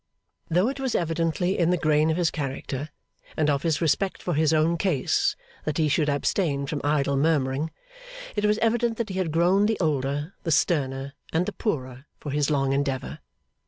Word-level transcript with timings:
Though 0.49 0.67
it 0.67 0.79
was 0.79 0.95
evidently 0.95 1.59
in 1.59 1.69
the 1.69 1.77
grain 1.77 2.09
of 2.09 2.17
his 2.17 2.31
character, 2.31 2.89
and 3.37 3.51
of 3.51 3.61
his 3.61 3.81
respect 3.81 4.23
for 4.23 4.33
his 4.33 4.51
own 4.51 4.75
case, 4.75 5.35
that 5.63 5.77
he 5.77 5.87
should 5.89 6.09
abstain 6.09 6.65
from 6.65 6.81
idle 6.83 7.15
murmuring, 7.15 7.69
it 8.35 8.43
was 8.45 8.57
evident 8.63 8.97
that 8.97 9.09
he 9.09 9.19
had 9.19 9.31
grown 9.31 9.67
the 9.67 9.77
older, 9.79 10.33
the 10.41 10.49
sterner, 10.49 11.13
and 11.31 11.45
the 11.45 11.53
poorer, 11.53 12.07
for 12.19 12.31
his 12.31 12.49
long 12.49 12.73
endeavour. 12.73 13.19